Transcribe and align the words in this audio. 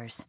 hours. 0.00 0.24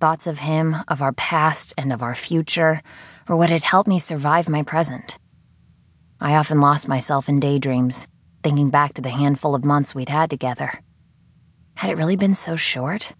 Thoughts 0.00 0.26
of 0.26 0.40
him, 0.40 0.76
of 0.86 1.02
our 1.02 1.12
past, 1.12 1.74
and 1.76 1.92
of 1.92 2.02
our 2.02 2.14
future 2.14 2.82
were 3.26 3.36
what 3.36 3.50
had 3.50 3.64
helped 3.64 3.88
me 3.88 3.98
survive 3.98 4.48
my 4.48 4.62
present. 4.62 5.18
I 6.20 6.36
often 6.36 6.60
lost 6.60 6.86
myself 6.86 7.28
in 7.28 7.40
daydreams, 7.40 8.06
thinking 8.44 8.70
back 8.70 8.94
to 8.94 9.02
the 9.02 9.10
handful 9.10 9.54
of 9.54 9.64
months 9.64 9.94
we'd 9.94 10.08
had 10.08 10.30
together. 10.30 10.80
Had 11.74 11.90
it 11.90 11.96
really 11.96 12.16
been 12.16 12.34
so 12.34 12.54
short? 12.54 13.12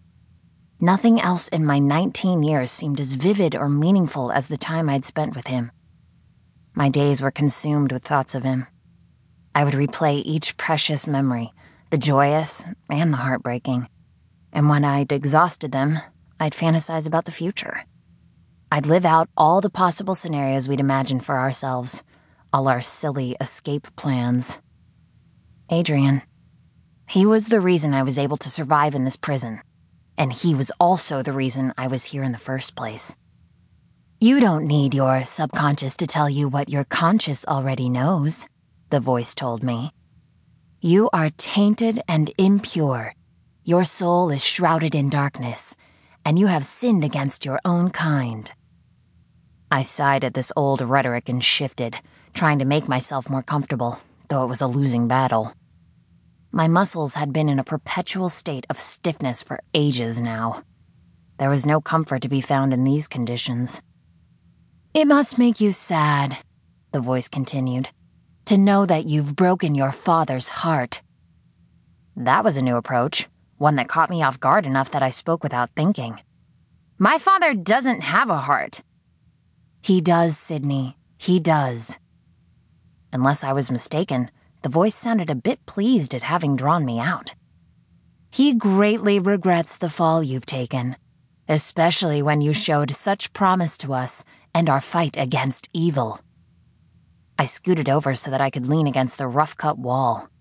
Nothing 0.80 1.20
else 1.20 1.48
in 1.48 1.66
my 1.66 1.78
19 1.80 2.42
years 2.44 2.70
seemed 2.70 3.00
as 3.00 3.14
vivid 3.14 3.56
or 3.56 3.68
meaningful 3.68 4.30
as 4.30 4.46
the 4.46 4.56
time 4.56 4.88
I'd 4.88 5.04
spent 5.04 5.34
with 5.34 5.48
him. 5.48 5.72
My 6.74 6.88
days 6.88 7.20
were 7.20 7.30
consumed 7.32 7.90
with 7.90 8.04
thoughts 8.04 8.36
of 8.36 8.44
him. 8.44 8.66
I 9.54 9.64
would 9.64 9.74
replay 9.74 10.22
each 10.24 10.56
precious 10.56 11.06
memory, 11.06 11.52
the 11.90 11.98
joyous 11.98 12.64
and 12.88 13.12
the 13.12 13.18
heartbreaking. 13.18 13.88
And 14.52 14.68
when 14.68 14.84
I'd 14.84 15.12
exhausted 15.12 15.72
them, 15.72 15.98
I'd 16.38 16.52
fantasize 16.52 17.06
about 17.06 17.24
the 17.24 17.32
future. 17.32 17.84
I'd 18.70 18.86
live 18.86 19.04
out 19.04 19.28
all 19.36 19.60
the 19.60 19.70
possible 19.70 20.14
scenarios 20.14 20.68
we'd 20.68 20.80
imagined 20.80 21.24
for 21.24 21.38
ourselves, 21.38 22.02
all 22.52 22.68
our 22.68 22.80
silly 22.80 23.36
escape 23.40 23.94
plans. 23.96 24.58
Adrian. 25.70 26.22
He 27.08 27.26
was 27.26 27.48
the 27.48 27.60
reason 27.60 27.94
I 27.94 28.02
was 28.02 28.18
able 28.18 28.36
to 28.38 28.50
survive 28.50 28.94
in 28.94 29.04
this 29.04 29.16
prison, 29.16 29.60
and 30.16 30.32
he 30.32 30.54
was 30.54 30.72
also 30.80 31.22
the 31.22 31.32
reason 31.32 31.74
I 31.76 31.86
was 31.86 32.06
here 32.06 32.22
in 32.22 32.32
the 32.32 32.38
first 32.38 32.74
place. 32.74 33.16
You 34.20 34.38
don't 34.38 34.66
need 34.66 34.94
your 34.94 35.24
subconscious 35.24 35.96
to 35.96 36.06
tell 36.06 36.30
you 36.30 36.48
what 36.48 36.68
your 36.68 36.84
conscious 36.84 37.44
already 37.46 37.88
knows, 37.88 38.46
the 38.90 39.00
voice 39.00 39.34
told 39.34 39.62
me. 39.62 39.90
You 40.80 41.10
are 41.12 41.30
tainted 41.36 42.00
and 42.08 42.32
impure. 42.38 43.14
Your 43.64 43.84
soul 43.84 44.30
is 44.30 44.44
shrouded 44.44 44.92
in 44.92 45.08
darkness, 45.08 45.76
and 46.24 46.36
you 46.36 46.48
have 46.48 46.66
sinned 46.66 47.04
against 47.04 47.44
your 47.44 47.60
own 47.64 47.90
kind. 47.90 48.50
I 49.70 49.82
sighed 49.82 50.24
at 50.24 50.34
this 50.34 50.52
old 50.56 50.80
rhetoric 50.80 51.28
and 51.28 51.44
shifted, 51.44 51.94
trying 52.34 52.58
to 52.58 52.64
make 52.64 52.88
myself 52.88 53.30
more 53.30 53.42
comfortable, 53.42 54.00
though 54.26 54.42
it 54.42 54.48
was 54.48 54.62
a 54.62 54.66
losing 54.66 55.06
battle. 55.06 55.54
My 56.50 56.66
muscles 56.66 57.14
had 57.14 57.32
been 57.32 57.48
in 57.48 57.60
a 57.60 57.64
perpetual 57.64 58.28
state 58.28 58.66
of 58.68 58.80
stiffness 58.80 59.44
for 59.44 59.60
ages 59.74 60.20
now. 60.20 60.64
There 61.38 61.48
was 61.48 61.64
no 61.64 61.80
comfort 61.80 62.22
to 62.22 62.28
be 62.28 62.40
found 62.40 62.74
in 62.74 62.82
these 62.82 63.06
conditions. 63.06 63.80
It 64.92 65.06
must 65.06 65.38
make 65.38 65.60
you 65.60 65.70
sad, 65.70 66.36
the 66.90 67.00
voice 67.00 67.28
continued, 67.28 67.90
to 68.46 68.58
know 68.58 68.86
that 68.86 69.06
you've 69.06 69.36
broken 69.36 69.76
your 69.76 69.92
father's 69.92 70.48
heart. 70.48 71.00
That 72.16 72.42
was 72.42 72.56
a 72.56 72.62
new 72.62 72.76
approach, 72.76 73.28
one 73.62 73.76
that 73.76 73.88
caught 73.88 74.10
me 74.10 74.22
off 74.22 74.40
guard 74.40 74.66
enough 74.66 74.90
that 74.90 75.02
I 75.02 75.10
spoke 75.10 75.42
without 75.42 75.70
thinking. 75.76 76.20
My 76.98 77.18
father 77.18 77.54
doesn't 77.54 78.02
have 78.02 78.28
a 78.28 78.44
heart. 78.48 78.82
He 79.80 80.00
does, 80.00 80.36
Sydney. 80.36 80.98
He 81.16 81.38
does. 81.38 81.98
Unless 83.12 83.44
I 83.44 83.52
was 83.52 83.70
mistaken, 83.70 84.30
the 84.62 84.68
voice 84.68 84.96
sounded 84.96 85.30
a 85.30 85.36
bit 85.48 85.64
pleased 85.64 86.12
at 86.14 86.22
having 86.22 86.56
drawn 86.56 86.84
me 86.84 86.98
out. 86.98 87.34
He 88.32 88.54
greatly 88.54 89.20
regrets 89.20 89.76
the 89.76 89.90
fall 89.90 90.22
you've 90.22 90.46
taken, 90.46 90.96
especially 91.48 92.22
when 92.22 92.40
you 92.40 92.52
showed 92.52 92.90
such 92.90 93.32
promise 93.32 93.78
to 93.78 93.92
us 93.92 94.24
and 94.54 94.68
our 94.68 94.80
fight 94.80 95.16
against 95.16 95.68
evil. 95.72 96.20
I 97.38 97.44
scooted 97.44 97.88
over 97.88 98.14
so 98.14 98.30
that 98.30 98.40
I 98.40 98.50
could 98.50 98.66
lean 98.66 98.86
against 98.86 99.18
the 99.18 99.28
rough 99.28 99.56
cut 99.56 99.78
wall. 99.78 100.31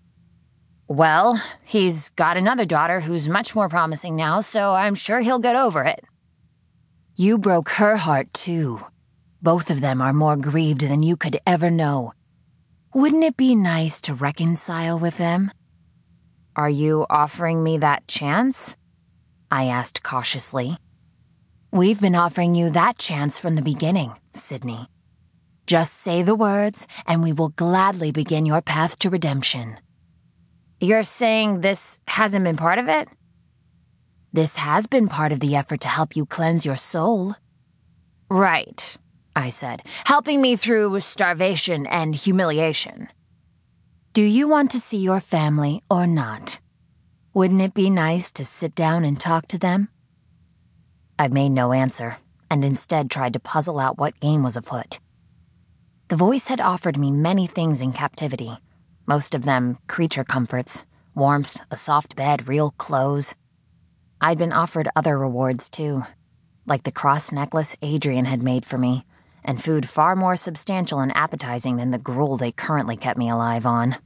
Well, 0.92 1.42
he's 1.64 2.10
got 2.10 2.36
another 2.36 2.66
daughter 2.66 3.00
who's 3.00 3.26
much 3.26 3.54
more 3.54 3.70
promising 3.70 4.14
now, 4.14 4.42
so 4.42 4.74
I'm 4.74 4.94
sure 4.94 5.22
he'll 5.22 5.38
get 5.38 5.56
over 5.56 5.82
it. 5.84 6.04
You 7.16 7.38
broke 7.38 7.70
her 7.80 7.96
heart, 7.96 8.30
too. 8.34 8.84
Both 9.40 9.70
of 9.70 9.80
them 9.80 10.02
are 10.02 10.12
more 10.12 10.36
grieved 10.36 10.82
than 10.82 11.02
you 11.02 11.16
could 11.16 11.40
ever 11.46 11.70
know. 11.70 12.12
Wouldn't 12.92 13.24
it 13.24 13.38
be 13.38 13.54
nice 13.54 14.02
to 14.02 14.12
reconcile 14.12 14.98
with 14.98 15.16
them? 15.16 15.50
Are 16.56 16.68
you 16.68 17.06
offering 17.08 17.64
me 17.64 17.78
that 17.78 18.06
chance? 18.06 18.76
I 19.50 19.68
asked 19.68 20.02
cautiously. 20.02 20.76
We've 21.70 22.02
been 22.02 22.14
offering 22.14 22.54
you 22.54 22.68
that 22.68 22.98
chance 22.98 23.38
from 23.38 23.54
the 23.54 23.62
beginning, 23.62 24.12
Sydney. 24.34 24.88
Just 25.66 25.94
say 25.94 26.20
the 26.20 26.34
words, 26.34 26.86
and 27.06 27.22
we 27.22 27.32
will 27.32 27.48
gladly 27.48 28.12
begin 28.12 28.44
your 28.44 28.60
path 28.60 28.98
to 28.98 29.08
redemption. 29.08 29.78
You're 30.82 31.04
saying 31.04 31.60
this 31.60 32.00
hasn't 32.08 32.42
been 32.42 32.56
part 32.56 32.80
of 32.80 32.88
it? 32.88 33.06
This 34.32 34.56
has 34.56 34.88
been 34.88 35.06
part 35.06 35.30
of 35.30 35.38
the 35.38 35.54
effort 35.54 35.80
to 35.82 35.88
help 35.88 36.16
you 36.16 36.26
cleanse 36.26 36.66
your 36.66 36.74
soul. 36.74 37.36
Right, 38.28 38.96
I 39.36 39.50
said, 39.50 39.84
helping 40.06 40.42
me 40.42 40.56
through 40.56 40.98
starvation 40.98 41.86
and 41.86 42.16
humiliation. 42.16 43.06
Do 44.12 44.24
you 44.24 44.48
want 44.48 44.72
to 44.72 44.80
see 44.80 44.98
your 44.98 45.20
family 45.20 45.84
or 45.88 46.04
not? 46.04 46.58
Wouldn't 47.32 47.62
it 47.62 47.74
be 47.74 47.88
nice 47.88 48.32
to 48.32 48.44
sit 48.44 48.74
down 48.74 49.04
and 49.04 49.20
talk 49.20 49.46
to 49.48 49.58
them? 49.58 49.88
I 51.16 51.28
made 51.28 51.50
no 51.50 51.72
answer, 51.72 52.16
and 52.50 52.64
instead 52.64 53.08
tried 53.08 53.34
to 53.34 53.38
puzzle 53.38 53.78
out 53.78 53.98
what 53.98 54.18
game 54.18 54.42
was 54.42 54.56
afoot. 54.56 54.98
The 56.08 56.16
voice 56.16 56.48
had 56.48 56.60
offered 56.60 56.98
me 56.98 57.12
many 57.12 57.46
things 57.46 57.80
in 57.80 57.92
captivity, 57.92 58.58
most 59.12 59.34
of 59.34 59.44
them 59.44 59.76
creature 59.88 60.24
comforts 60.24 60.86
warmth, 61.14 61.60
a 61.70 61.76
soft 61.76 62.16
bed, 62.16 62.48
real 62.48 62.70
clothes. 62.70 63.34
I'd 64.22 64.38
been 64.38 64.54
offered 64.54 64.88
other 64.96 65.18
rewards 65.18 65.68
too, 65.68 66.04
like 66.64 66.84
the 66.84 66.98
cross 67.00 67.30
necklace 67.30 67.76
Adrian 67.82 68.24
had 68.24 68.42
made 68.42 68.64
for 68.64 68.78
me, 68.78 69.04
and 69.44 69.62
food 69.62 69.86
far 69.86 70.16
more 70.16 70.34
substantial 70.34 71.00
and 71.00 71.14
appetizing 71.14 71.76
than 71.76 71.90
the 71.90 71.98
gruel 71.98 72.38
they 72.38 72.52
currently 72.52 72.96
kept 72.96 73.18
me 73.18 73.28
alive 73.28 73.66
on. 73.66 73.96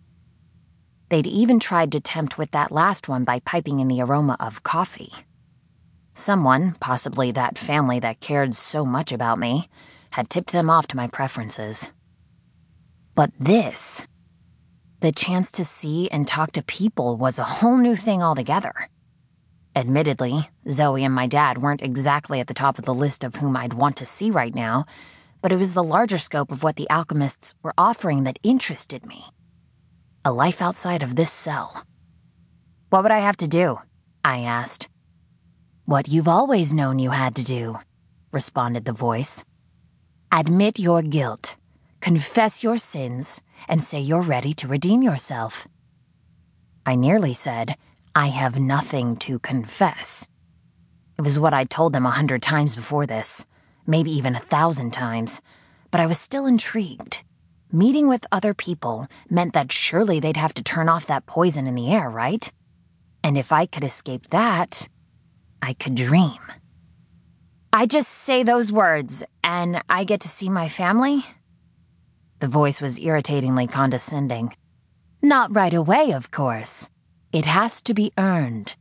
They'd 1.09 1.29
even 1.29 1.61
tried 1.61 1.93
to 1.93 2.01
tempt 2.01 2.37
with 2.37 2.51
that 2.51 2.73
last 2.73 3.09
one 3.09 3.23
by 3.23 3.39
piping 3.39 3.79
in 3.79 3.87
the 3.87 4.03
aroma 4.03 4.37
of 4.41 4.65
coffee. 4.65 5.13
Someone, 6.15 6.75
possibly 6.81 7.31
that 7.31 7.59
family 7.59 8.01
that 8.01 8.19
cared 8.19 8.57
so 8.57 8.85
much 8.85 9.13
about 9.13 9.39
me, 9.39 9.69
had 10.11 10.29
tipped 10.29 10.51
them 10.51 10.69
off 10.69 10.89
to 10.89 10.97
my 10.97 11.07
preferences. 11.07 11.93
But 13.15 13.31
this, 13.39 14.05
the 15.01 15.13
chance 15.13 15.51
to 15.53 15.65
see 15.65 16.09
and 16.11 16.27
talk 16.27 16.53
to 16.53 16.63
people, 16.63 17.17
was 17.17 17.39
a 17.39 17.45
whole 17.45 17.77
new 17.77 17.97
thing 17.97 18.23
altogether. 18.23 18.89
Admittedly, 19.75 20.49
Zoe 20.69 21.05
and 21.05 21.15
my 21.15 21.27
dad 21.27 21.59
weren't 21.59 21.83
exactly 21.83 22.41
at 22.41 22.47
the 22.47 22.55
top 22.55 22.79
of 22.79 22.87
the 22.87 22.95
list 22.95 23.23
of 23.23 23.37
whom 23.37 23.57
I'd 23.57 23.75
want 23.75 23.97
to 23.99 24.07
see 24.07 24.31
right 24.31 24.55
now, 24.55 24.87
but 25.43 25.53
it 25.53 25.59
was 25.59 25.75
the 25.75 25.85
larger 25.85 26.19
scope 26.19 26.51
of 26.51 26.63
what 26.63 26.77
the 26.77 26.89
alchemists 26.89 27.55
were 27.63 27.75
offering 27.77 28.25
that 28.25 28.39
interested 28.43 29.05
me. 29.05 29.27
A 30.25 30.33
life 30.33 30.63
outside 30.63 31.03
of 31.03 31.15
this 31.15 31.31
cell. 31.31 31.85
What 32.89 33.03
would 33.03 33.13
I 33.13 33.19
have 33.19 33.37
to 33.39 33.47
do? 33.47 33.81
I 34.25 34.39
asked. 34.39 34.89
What 35.85 36.09
you've 36.09 36.27
always 36.27 36.73
known 36.73 36.99
you 36.99 37.11
had 37.11 37.37
to 37.37 37.45
do, 37.45 37.79
responded 38.33 38.87
the 38.87 38.93
voice. 38.93 39.45
Admit 40.33 40.79
your 40.79 41.03
guilt, 41.03 41.57
confess 42.07 42.63
your 42.63 42.77
sins, 42.77 43.43
and 43.67 43.83
say 43.83 43.99
you're 43.99 44.23
ready 44.23 44.53
to 44.53 44.69
redeem 44.69 45.03
yourself. 45.03 45.67
I 46.87 46.95
nearly 46.95 47.33
said, 47.33 47.75
I 48.15 48.29
have 48.29 48.61
nothing 48.61 49.17
to 49.27 49.41
confess. 49.41 50.29
It 51.19 51.23
was 51.23 51.41
what 51.41 51.53
I'd 51.53 51.69
told 51.69 51.93
them 51.93 52.07
a 52.07 52.11
hundred 52.11 52.43
times 52.43 52.77
before 52.77 53.07
this, 53.07 53.45
maybe 53.89 54.13
even 54.13 54.37
a 54.37 54.47
thousand 54.55 54.93
times, 54.93 55.41
but 55.91 56.01
I 56.01 56.07
was 56.07 56.17
still 56.17 56.47
intrigued. 56.47 57.25
Meeting 57.73 58.07
with 58.07 58.25
other 58.31 58.55
people 58.55 59.09
meant 59.29 59.53
that 59.55 59.73
surely 59.73 60.21
they'd 60.21 60.37
have 60.37 60.55
to 60.55 60.63
turn 60.63 60.89
off 60.89 61.07
that 61.07 61.27
poison 61.27 61.67
in 61.67 61.75
the 61.75 61.93
air, 61.93 62.09
right? 62.09 62.53
And 63.25 63.37
if 63.37 63.51
I 63.51 63.67
could 63.67 63.83
escape 63.83 64.31
that, 64.31 64.89
I 65.61 65.73
could 65.73 65.97
dream. 65.97 66.39
I 67.73 67.87
just 67.87 68.11
say 68.13 68.45
those 68.45 68.71
words, 68.71 69.25
and 69.43 69.83
I 69.89 70.05
get 70.05 70.21
to 70.21 70.29
see 70.29 70.49
my 70.49 70.69
family? 70.69 71.25
The 72.41 72.49
voice 72.49 72.81
was 72.81 72.99
irritatingly 72.99 73.67
condescending. 73.67 74.55
Not 75.23 75.55
right 75.55 75.73
away, 75.73 76.13
of 76.13 76.31
course. 76.31 76.91
It 77.33 77.47
has 77.47 77.81
to 77.83 77.95
be 77.95 78.13
earned. 78.19 78.77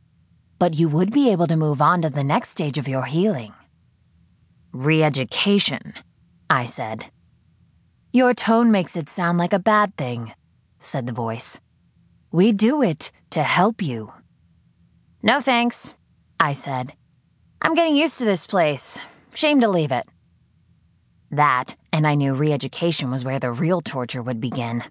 But 0.58 0.74
you 0.74 0.88
would 0.88 1.12
be 1.12 1.30
able 1.30 1.46
to 1.46 1.56
move 1.56 1.80
on 1.82 2.02
to 2.02 2.10
the 2.10 2.24
next 2.24 2.50
stage 2.50 2.78
of 2.78 2.88
your 2.88 3.04
healing. 3.04 3.52
Re 4.72 5.02
education, 5.02 5.94
I 6.50 6.66
said. 6.66 7.06
Your 8.12 8.34
tone 8.34 8.70
makes 8.70 8.96
it 8.96 9.10
sound 9.10 9.38
like 9.38 9.52
a 9.52 9.58
bad 9.58 9.96
thing, 9.96 10.32
said 10.78 11.06
the 11.06 11.12
voice. 11.12 11.60
We 12.30 12.52
do 12.52 12.82
it 12.82 13.10
to 13.30 13.42
help 13.42 13.82
you. 13.82 14.12
No 15.22 15.40
thanks, 15.40 15.94
I 16.38 16.52
said. 16.52 16.92
I'm 17.62 17.74
getting 17.74 17.96
used 17.96 18.18
to 18.18 18.24
this 18.24 18.46
place. 18.46 19.00
Shame 19.34 19.60
to 19.60 19.68
leave 19.68 19.92
it. 19.92 20.06
That, 21.30 21.76
and 21.96 22.06
I 22.06 22.14
knew 22.14 22.34
re 22.34 22.52
education 22.52 23.10
was 23.10 23.24
where 23.24 23.38
the 23.38 23.50
real 23.50 23.80
torture 23.80 24.22
would 24.22 24.38
begin. 24.38 24.84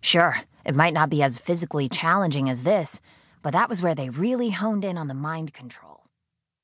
Sure, 0.00 0.36
it 0.64 0.76
might 0.76 0.94
not 0.94 1.10
be 1.10 1.20
as 1.20 1.38
physically 1.38 1.88
challenging 1.88 2.48
as 2.48 2.62
this, 2.62 3.00
but 3.42 3.52
that 3.52 3.68
was 3.68 3.82
where 3.82 3.96
they 3.96 4.10
really 4.10 4.50
honed 4.50 4.84
in 4.84 4.96
on 4.96 5.08
the 5.08 5.14
mind 5.14 5.52
control. 5.52 5.95